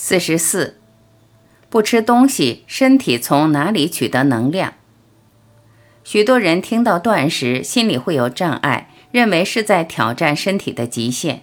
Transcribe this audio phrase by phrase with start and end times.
[0.00, 0.76] 四十四，
[1.68, 4.74] 不吃东西，身体从哪里取得能量？
[6.04, 11.42] 许多人听到断食，心里会有障碍，认为是在挑战身体的极限。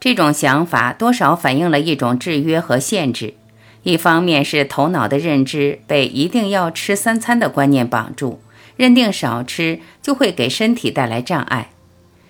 [0.00, 3.34] 这种想法多少反映了一种制约和限制。
[3.82, 8.40] 一方面是头脑的认知被一定要吃三餐的观念绑住，
[8.78, 11.68] 认定少吃就会给身体带来障碍；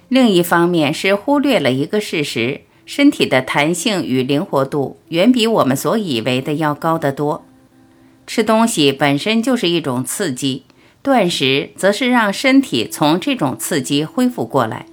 [0.09, 2.63] 另一方面是忽略了一个事实。
[2.85, 7.45] 身体的弹性与灵活度远比我们所以为的要高得多。
[8.27, 10.65] 吃东西本身就是一种刺激，
[11.03, 14.87] 断食则是让身体从这种刺激恢复过来。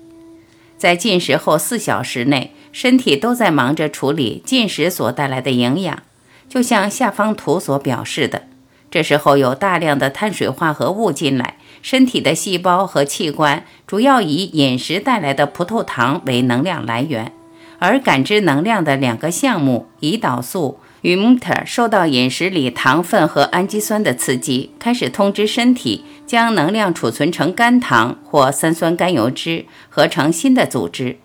[0.77, 6.03] 在进食后四小时内，身体都在忙着处理进食所带来的营养，
[6.47, 8.43] 就像下方图所表示的。
[8.89, 17.31] 这时候有大量的碳水化合物进来，身体的细胞和器官主要以饮食带来的葡萄糖为能量来源。
[17.79, 31.17] 而感知能量的两个项目胰岛素与 mTOR 受到饮食里糖分和氨基酸的刺激，开始通知身体将能量储存成肝糖或三酸甘油脂，合成新的组织。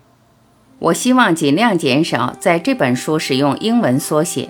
[0.79, 4.49] 我希望尽量减少在这本书使用英文缩写，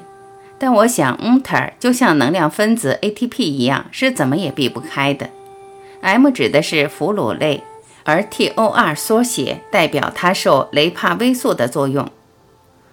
[0.59, 5.29] 但我想 mTOR 就像能量分子 ATP 一样，是怎么也避不开的。
[6.01, 7.63] M 指的是俘虏类。
[8.05, 12.09] 而 TOR 缩写代表它受雷帕微素的作用。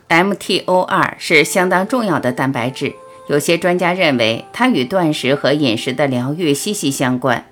[0.08, 2.94] mTOR 是相当重要的蛋白质，
[3.28, 7.46] 有些专家认为它与断食和饮食的疗愈息息相关。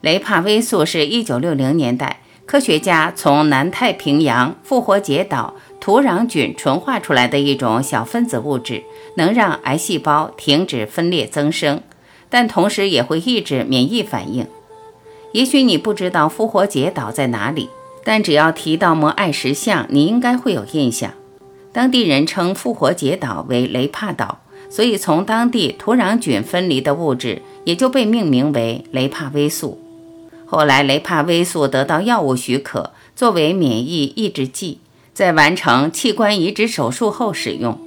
[0.00, 8.82] 雷帕微素是一九六零年代科学家从南太平洋复活节岛土壤菌纯化出来的一种小分子物质，
[9.16, 11.82] 能让癌细胞停止分裂增生，
[12.28, 14.46] 但同时也会抑制免疫反应。
[15.32, 17.70] 也许你不知道复活节岛在哪里，
[18.04, 21.12] 但只要提到摩艾石像，你应该会有印象。
[21.72, 29.80] 当地人称复活节岛为雷帕岛，所以从当地土壤菌分离的物质也就被命名为雷帕微素。
[30.44, 34.80] 后来，雷帕微素得到药物许可，作为免疫抑制剂，
[35.14, 37.78] 在完成器官移植手术后使用。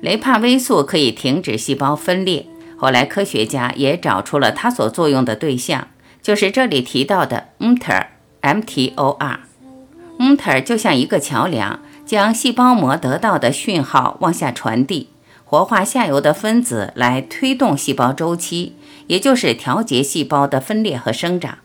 [0.00, 5.86] 雷帕微素可以停止细胞分裂，后来科学家也找出了它所作用的对象。
[6.22, 9.38] 就是这里提到的 mTOR，mTOR
[10.62, 15.08] 就像一个桥梁，将细胞膜得到的讯号往下传递，
[15.44, 18.74] 活化下游的分子来推动细胞周期，
[19.06, 21.58] 也就是调节细胞的分裂和生长。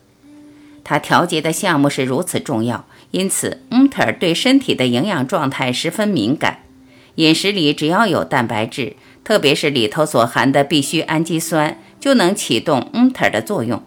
[0.84, 6.60] 它调节的项目是如此重要，因此 mTOR 对身体的营养状态十分敏感。
[7.16, 13.82] 饮食里只要有蛋白质，特别是里头所含的必需氨基酸，就能启动 mTOR 的作用。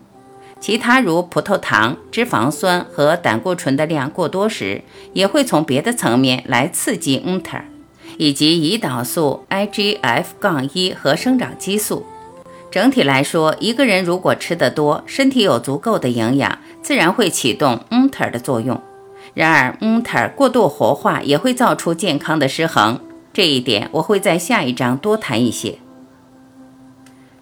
[0.61, 4.83] 其他如葡萄糖、脂肪酸和胆固醇的量过多时，
[5.13, 7.63] 也会从别的层面来刺激 mTOR，
[8.17, 12.05] 以及胰岛素、IGF-1 和生长激素。
[12.71, 18.83] 整体来说，一个人如果吃得多，身体有足够的营养，自然会启动 mTOR 的作用。
[19.35, 23.01] 然而，mTOR 过度活化也会造出健康的失衡，
[23.33, 25.79] 这一点我会在下一章多谈一些。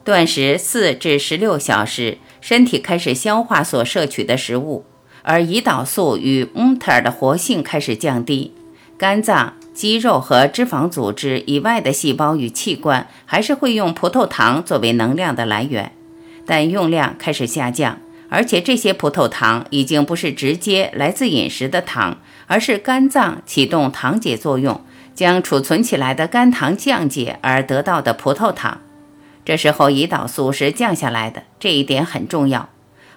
[0.04, 2.19] 断食四至十六小时。
[2.48, 4.84] 身体开始消化所摄取的食物，
[5.22, 8.52] 而胰岛素与 mTOR 的活性开始降低。
[8.96, 15.90] 肝脏、肌肉和脂肪组织以外的细胞与器官还是会用葡萄糖作为能量的来源，
[16.46, 17.98] 但用量开始下降。
[18.28, 24.80] 而且这些葡萄糖已经不是直接来自饮食的糖，而是肝脏启动糖解作用，
[25.16, 28.82] 将储存起来的肝糖降解而得到的葡萄糖。
[29.46, 32.68] 这时候胰岛素是降下来的，这一点很重要。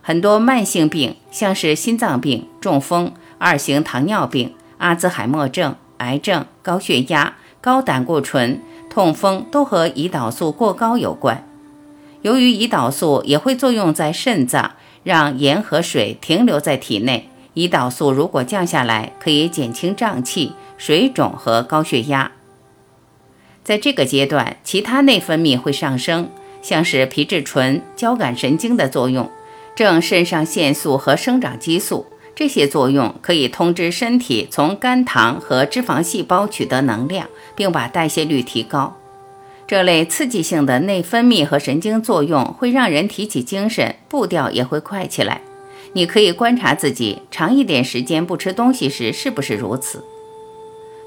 [0.04, 11.44] 很多慢性病，像是心脏病、中风、二型糖尿病、阿兹海默症、癌症、高血压、高胆固醇、痛风，都和胰岛素过高有关。
[12.22, 14.74] 由于胰岛素也会作用在肾脏，
[15.04, 17.28] 让盐和水停留在体内。
[17.56, 22.32] 胰岛素如果降下来，可以减轻胀气、水肿和高血压。
[23.70, 26.32] 在这个阶段，其他内分泌会上升，
[26.64, 29.30] 像是皮质醇、交感神经的作用，
[29.76, 32.08] 正肾上腺素和生长激素。
[32.34, 38.98] 这些作用可以通知身体从肝糖和脂肪细胞取得能量，并把代谢率提高。
[39.68, 45.42] 这类刺激性的内分泌和神经作用会让人提起精神，步调也会快起来。
[45.94, 50.04] 你可以观察自己长一点时间不吃东西时是不是如此。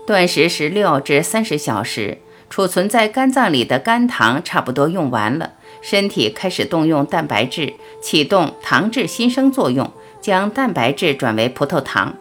[0.07, 2.19] 断食十六至三十小时。
[2.53, 7.73] 储存在肝脏里的肝糖差不多用完了，身体开始动用蛋白质，
[8.03, 9.91] 启动糖质新生作用，
[10.21, 12.15] 将蛋白质转为葡萄糖。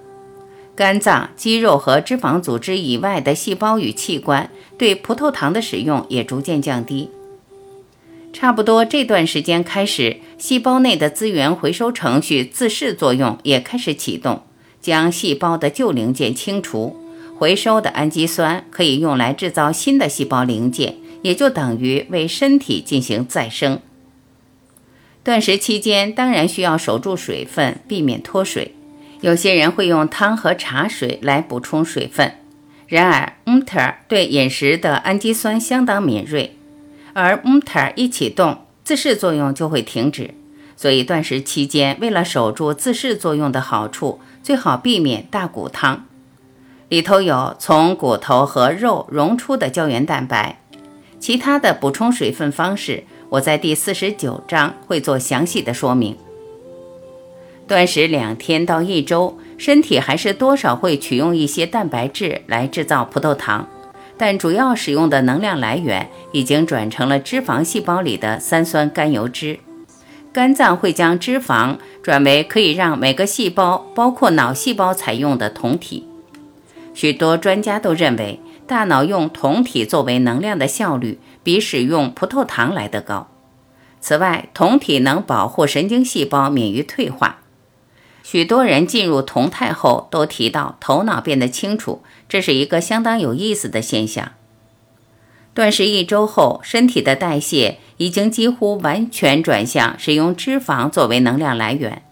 [0.74, 7.10] 肝脏、肌肉和脂肪组织以外的细胞与器官对葡萄糖的使用也逐渐降低。
[8.32, 14.44] 差不多这段时间开始，细胞内的资源回收程序自噬作用也开始启动，
[14.80, 17.01] 将细胞的旧零件清除。
[17.42, 23.80] 回收的氨基酸可以用来制造新的细胞零件，也就等于为身体进行再生。
[25.24, 28.76] 断食期间当然需要守住水分，避免脱水。
[29.22, 32.36] 有些人会用汤和茶水来补充水分。
[32.86, 36.56] 然而，mTOR 对饮食的氨基酸相当敏锐。
[37.14, 40.36] 而 mTOR 一启动，自噬作用就会停止，
[40.78, 46.06] 所以断食期间，为了守住自噬作用的好处，最好避免大骨汤，
[46.92, 50.60] 里头有从骨头和肉溶出的胶原蛋白。
[51.22, 56.18] 其他的补充水分方式，我在第四十九章会做详细的说明。
[57.66, 63.66] 断食两天到一周，身体还是多少会取用一些蛋白质来制造葡萄糖。
[64.18, 69.58] 但主要使用的能量来源已经转成了脂肪细胞里的三酸甘油脂。
[70.34, 76.06] 肝脏会将脂肪转为可以让每个细胞，包括脑细胞采用的酮体。
[76.94, 83.30] 许多专家都认为，大脑用酮体作为能量的效率比使用葡萄糖来得高。
[84.00, 87.38] 此外，酮体能保护神经细胞免于退化。
[88.24, 94.34] 许多人进入酮态后都提到头脑变得清楚，这是一个相当有意思的现象。
[95.54, 102.04] 断食一周后，身体的代谢已经几乎完全转向使用脂肪作为能量来源。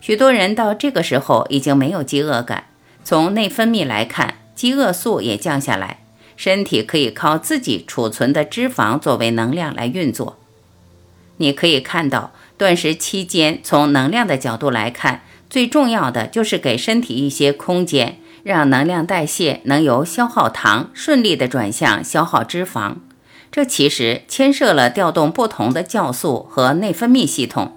[0.00, 2.64] 许多人到这个时候已经没有饥饿感，
[3.04, 6.04] 从内分泌来看，饥饿素也降下来，
[6.36, 10.38] 身体可以靠自己储存的脂肪作为能量来运作。
[11.38, 15.22] 你可以看到，断食期间从能量的角度来看。
[15.50, 22.94] 最重要的就是给身体一些空间，让能量代谢能由消耗糖顺利地转向消耗脂肪。
[23.50, 27.76] 这其实牵涉了调动不同的酵素和内分泌系统，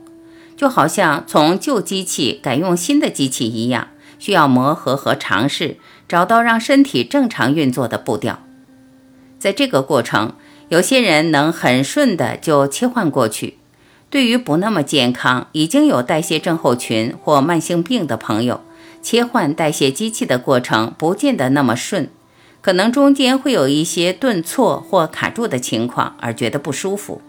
[0.55, 3.89] 就好像从旧机器改用新的机器一样，
[4.19, 5.77] 需要磨合和尝试，
[6.07, 8.39] 找到让身体正常运作的步调。
[9.37, 10.33] 在这个过程，
[10.69, 13.57] 有些人能很顺的就切换过去。
[14.09, 18.61] 对于不那么健康、已经有代谢症候群或慢性病的朋友，
[19.01, 22.09] 切换代谢机器的过程不见得那么顺，
[22.61, 27.21] 可能中间会有一些顿挫或卡住的情况，而觉得不舒服。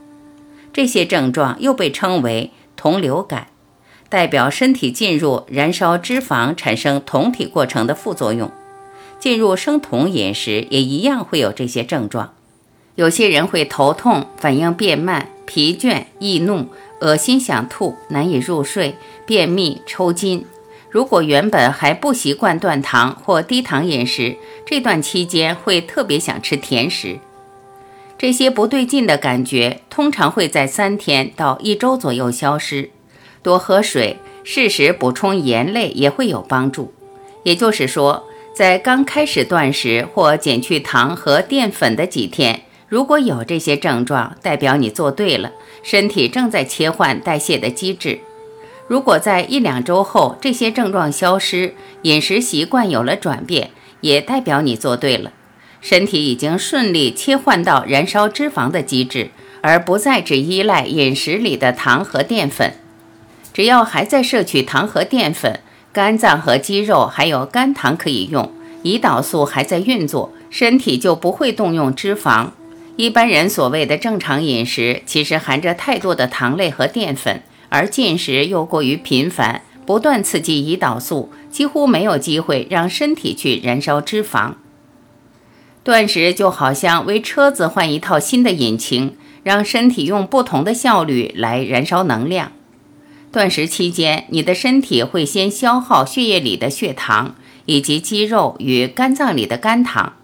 [0.73, 3.49] 这些症状又被称为同流感，
[4.09, 8.51] 代表身体进入燃烧脂肪产生酮体过程的副作用。
[9.19, 12.33] 进入生酮饮食也一样会有这些症状。
[12.95, 15.29] 有些人会头痛，反应变慢。
[15.47, 16.67] 疲倦、易怒、
[17.01, 20.45] 恶心、想吐、难以入睡、便秘、抽筋。
[20.91, 24.37] 如果原本还不习惯断糖或低糖饮食，
[24.67, 27.21] 这段期间会特别想吃甜食。
[28.19, 32.91] 这些不对劲的感觉通常会在三天到一周左右消失。
[33.47, 36.93] 多喝水，适时补充盐类也会有帮助。
[37.45, 42.63] 也就是说，在刚开始断食或减去糖和淀粉的几天。
[42.89, 45.53] 如果有这些症状，代表你做对了，
[45.85, 48.19] 身体正在切换代谢的机制。
[48.89, 53.71] 如果在一两周后这些症状消失，饮食习惯有了转变，
[54.01, 55.31] 也代表你做对了，
[55.81, 59.31] 身体已经顺利切换到燃烧脂肪的机制，
[59.61, 62.73] 而不再只依赖饮食里的糖和淀粉。
[63.57, 65.61] 只要还在摄取糖和淀粉，
[65.91, 72.51] 肝脏和肌肉还有肝糖可以用，胰岛素还在运作，身体就不会动用脂肪。
[72.97, 84.53] 一般人所谓的正常饮食，其实含着太多的糖类和淀粉，而进食又过于频繁，不断刺激胰岛素，几乎没有机会让身体去燃烧脂肪。
[85.83, 92.53] 断食就好像为车子换一套新的引擎，让身体用不同的效率来燃烧能量。
[93.37, 97.35] 断食期间，你的身体会先消耗血液里的血糖，
[97.67, 100.15] 以及肌肉与肝脏里的肝糖。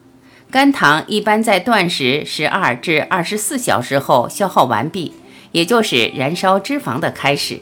[0.51, 5.13] 肝糖一般在断食十二至二十四小时后消耗完毕，
[5.51, 7.61] 也就是燃烧脂肪的开始。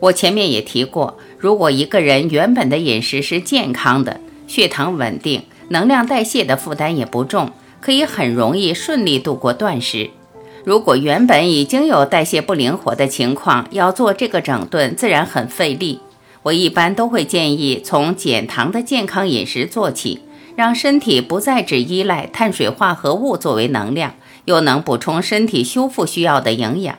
[0.00, 10.10] 我前面也提过，如果一个人原本的饮食是健康的，血糖稳定，能量代谢的负担也不重，可以很容易顺利度过断食。
[10.64, 16.00] 如果原本已经有代谢不灵活的情况，要做这个整顿自然很费力。
[16.42, 20.20] 我一般都会建议从减糖的健康饮食做起。
[20.56, 26.98] 让身体不再只依赖碳水化合物作为能量，又能补充身体修复需要的营养。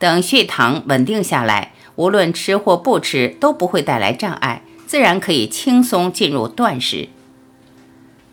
[0.00, 7.08] 等血糖稳定下来，无论吃或不吃都不会带来障碍，自然可以轻松进入断食。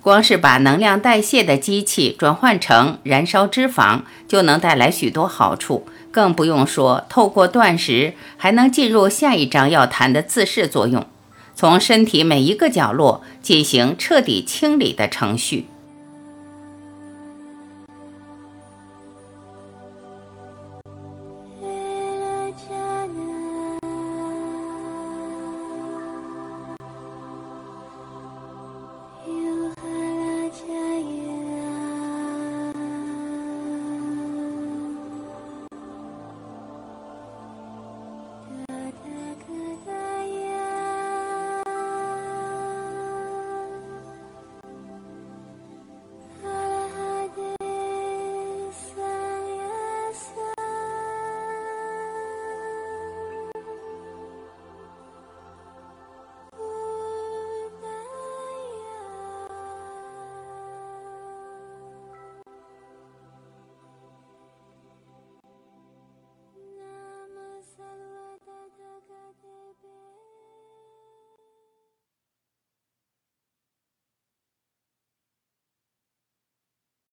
[0.05, 11.07] 光是把能量代谢的机器转换成燃烧脂肪，就能带来许多好处，更不用说透过断食还能进入下一章要谈的自噬作用，
[11.55, 15.65] 从身体每一个角落进行彻底清理的程序。